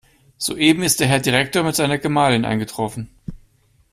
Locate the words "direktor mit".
1.19-1.75